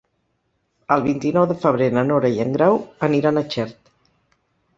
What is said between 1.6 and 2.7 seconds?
febrer na Nora i en